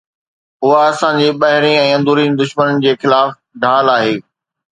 [0.67, 4.17] اها اسان جي ٻاهرين ۽ اندروني دشمنن جي خلاف ڍال آهي.